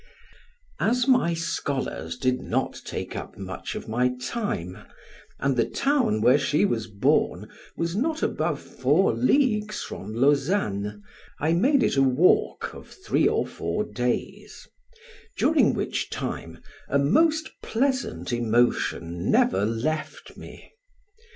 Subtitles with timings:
[0.79, 4.79] As my scholars did not take up much of my time,
[5.39, 11.03] and the town where she was born was not above four leagues from Lausanne,
[11.39, 14.67] I made it a walk of three or four days;
[15.37, 16.57] during which time
[16.89, 20.71] a most pleasant emotion never left me.